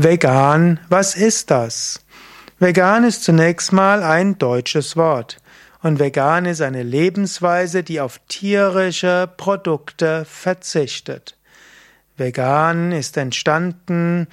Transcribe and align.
Vegan, 0.00 0.78
was 0.88 1.16
ist 1.16 1.50
das? 1.50 2.00
Vegan 2.60 3.02
ist 3.02 3.24
zunächst 3.24 3.72
mal 3.72 4.04
ein 4.04 4.38
deutsches 4.38 4.96
Wort. 4.96 5.38
Und 5.82 5.98
vegan 5.98 6.44
ist 6.44 6.60
eine 6.60 6.84
Lebensweise, 6.84 7.82
die 7.82 8.00
auf 8.00 8.20
tierische 8.28 9.28
Produkte 9.36 10.24
verzichtet. 10.24 11.37
Vegan 12.18 12.92
ist 12.92 13.16
entstanden 13.16 14.26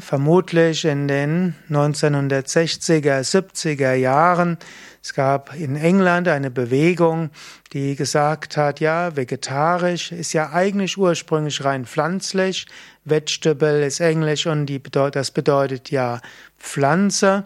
vermutlich 0.00 0.84
in 0.84 1.06
den 1.06 1.54
1960er, 1.70 3.20
70er 3.20 3.92
Jahren. 3.92 4.56
Es 5.02 5.12
gab 5.12 5.54
in 5.54 5.76
England 5.76 6.28
eine 6.28 6.50
Bewegung, 6.50 7.30
die 7.72 7.94
gesagt 7.94 8.56
hat, 8.56 8.80
ja, 8.80 9.16
vegetarisch 9.16 10.12
ist 10.12 10.32
ja 10.32 10.50
eigentlich 10.52 10.96
ursprünglich 10.96 11.62
rein 11.62 11.84
pflanzlich. 11.84 12.66
Vegetable 13.04 13.84
ist 13.84 14.00
Englisch 14.00 14.46
und 14.46 14.66
die 14.66 14.82
das 15.12 15.30
bedeutet 15.30 15.90
ja 15.90 16.20
Pflanze. 16.58 17.44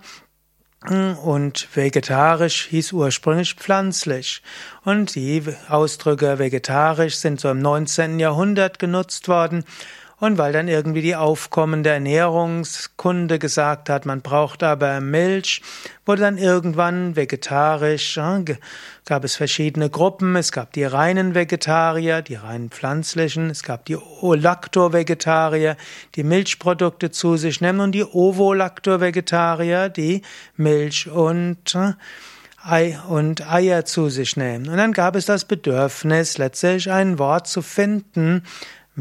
Und 0.89 1.69
vegetarisch 1.75 2.69
hieß 2.69 2.93
ursprünglich 2.93 3.55
pflanzlich. 3.55 4.43
Und 4.83 5.15
die 5.15 5.43
Ausdrücke 5.69 6.39
vegetarisch 6.39 7.17
sind 7.17 7.39
so 7.39 7.51
im 7.51 7.61
19. 7.61 8.19
Jahrhundert 8.19 8.79
genutzt 8.79 9.29
worden. 9.29 9.65
Und 10.21 10.37
weil 10.37 10.53
dann 10.53 10.69
irgendwie 10.69 11.01
die 11.01 11.17
aufkommende 11.17 11.89
Ernährungskunde 11.89 13.39
gesagt 13.39 13.89
hat, 13.89 14.05
man 14.05 14.21
braucht 14.21 14.63
aber 14.63 15.01
Milch, 15.01 15.63
wurde 16.05 16.21
dann 16.21 16.37
irgendwann 16.37 17.17
vegetarisch, 17.17 18.21
gab 19.07 19.25
es 19.25 19.37
verschiedene 19.37 19.89
Gruppen. 19.89 20.37
Es 20.37 20.53
gab 20.53 20.75
die 20.75 20.85
reinen 20.85 21.35
Vegetarier, 21.35 22.21
die 22.21 22.35
reinen 22.35 22.69
pflanzlichen, 22.69 23.49
es 23.49 23.63
gab 23.63 23.87
die 23.87 23.97
Olacto-Vegetarier, 23.97 25.79
die 26.15 26.23
Milchprodukte 26.23 27.11
zu 27.11 27.39
sich 27.39 27.63
nehmen 27.63 27.81
und 27.81 27.93
die 27.93 28.05
Ovolacto-Vegetarier, 28.05 29.89
die 29.89 30.21
Milch 30.55 31.11
und 31.11 31.79
Ei 32.63 32.99
und 33.09 33.51
Eier 33.51 33.87
zu 33.87 34.11
sich 34.11 34.37
nehmen. 34.37 34.69
Und 34.69 34.77
dann 34.77 34.93
gab 34.93 35.17
es 35.17 35.25
das 35.25 35.47
Bedürfnis, 35.47 36.37
letztlich 36.37 36.91
ein 36.91 37.19
Wort 37.19 37.47
zu 37.47 37.63
finden, 37.63 38.43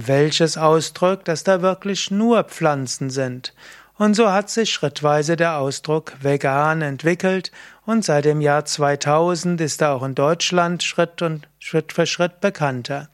welches 0.08 0.58
ausdrückt, 0.58 1.28
dass 1.28 1.44
da 1.44 1.62
wirklich 1.62 2.12
nur 2.12 2.44
Pflanzen 2.44 3.10
sind. 3.10 3.54
Und 3.98 4.14
so 4.14 4.32
hat 4.32 4.50
sich 4.50 4.72
schrittweise 4.72 5.36
der 5.36 5.58
Ausdruck 5.58 6.14
vegan 6.22 6.82
entwickelt 6.82 7.52
und 7.86 8.06
seit 8.06 8.24
dem 8.24 8.40
Jahr 8.40 8.64
2000 8.64 9.60
ist 9.60 9.82
er 9.82 9.92
auch 9.94 10.04
in 10.04 10.16
Deutschland 10.16 10.84
Schritt 10.84 11.22
und 11.22 11.50
Schritt 11.60 11.92
für 11.92 12.06
Schritt 12.06 12.40
bekannter. 12.40 13.10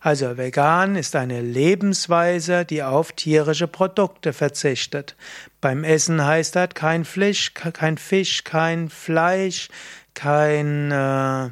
Also 0.00 0.36
vegan 0.36 0.96
ist 0.96 1.16
eine 1.16 1.40
Lebensweise, 1.40 2.64
die 2.64 2.82
auf 2.82 3.12
tierische 3.12 3.68
Produkte 3.68 4.32
verzichtet. 4.32 5.16
Beim 5.60 5.82
Essen 5.82 6.24
heißt 6.24 6.56
das 6.56 6.70
kein 6.74 7.04
Fisch, 7.04 7.54
kein 7.54 7.98
Fisch, 7.98 8.44
kein 8.44 8.90
Fleisch, 8.90 9.68
kein 10.14 10.92
äh, 10.92 11.50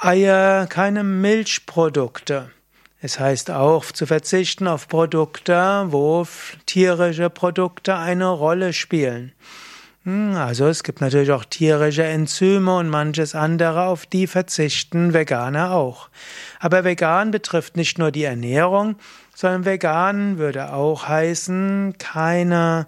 Eier, 0.00 0.66
keine 0.66 1.04
Milchprodukte. 1.04 2.50
Es 3.04 3.20
heißt 3.20 3.50
auch 3.50 3.84
zu 3.92 4.06
verzichten 4.06 4.66
auf 4.66 4.88
Produkte, 4.88 5.84
wo 5.88 6.26
tierische 6.64 7.28
Produkte 7.28 7.96
eine 7.96 8.28
Rolle 8.28 8.72
spielen. 8.72 9.32
Hm, 10.04 10.34
also 10.36 10.68
es 10.68 10.82
gibt 10.82 11.02
natürlich 11.02 11.30
auch 11.30 11.44
tierische 11.44 12.04
Enzyme 12.04 12.74
und 12.78 12.88
manches 12.88 13.34
andere, 13.34 13.82
auf 13.82 14.06
die 14.06 14.26
verzichten 14.26 15.12
Veganer 15.12 15.72
auch. 15.72 16.08
Aber 16.60 16.84
vegan 16.84 17.30
betrifft 17.30 17.76
nicht 17.76 17.98
nur 17.98 18.10
die 18.10 18.24
Ernährung, 18.24 18.96
sondern 19.34 19.66
vegan 19.66 20.38
würde 20.38 20.72
auch 20.72 21.06
heißen, 21.06 21.96
keine 21.98 22.86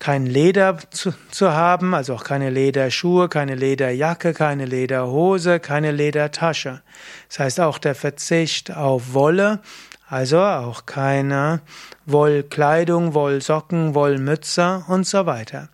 kein 0.00 0.26
Leder 0.26 0.78
zu, 0.90 1.12
zu 1.30 1.52
haben, 1.52 1.94
also 1.94 2.14
auch 2.14 2.24
keine 2.24 2.50
Lederschuhe, 2.50 3.28
keine 3.28 3.54
Lederjacke, 3.54 4.32
keine 4.32 4.64
Lederhose, 4.64 5.60
keine 5.60 5.92
Ledertasche. 5.92 6.82
Das 7.28 7.38
heißt 7.38 7.60
auch 7.60 7.78
der 7.78 7.94
Verzicht 7.94 8.74
auf 8.74 9.12
Wolle, 9.12 9.60
also 10.08 10.40
auch 10.40 10.86
keine 10.86 11.60
Wollkleidung, 12.06 13.14
Wollsocken, 13.14 13.94
Wollmütze 13.94 14.84
und 14.88 15.06
so 15.06 15.26
weiter. 15.26 15.68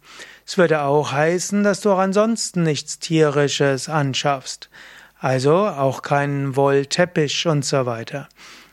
Es 0.45 0.59
würde 0.59 0.83
auch 0.83 1.13
heißen, 1.13 1.63
dass 1.63 1.81
du 1.81 1.93
auch 1.93 1.99
ansonsten 1.99 2.65
nichts 2.65 2.99
Tierisches 2.99 3.89
anschaffst. 3.89 4.69
Also 5.19 5.55
auch 5.57 6.03
keinen 6.03 6.57
Wollteppich 6.57 7.47
und 7.47 7.65
so 7.65 7.87
weiter. 7.87 8.29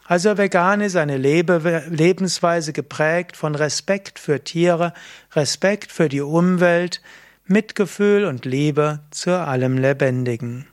Also 0.06 0.38
vegan 0.38 0.82
ist 0.82 0.98
eine 0.98 1.18
Lebe 1.18 1.84
Lebensweise 1.90 2.74
geprägt 2.74 3.38
von 3.38 3.56
Respekt 3.56 4.20
für 4.20 4.44
Tiere, 4.44 4.94
Respekt 5.34 5.92
für 5.92 6.10
die 6.10 6.22
Umwelt, 6.22 7.02
Mitgefühl 7.46 8.26
und 8.26 8.46
Liebe 8.46 9.00
zu 9.12 9.32
allem 9.40 9.78
Lebendigen. 9.78 10.68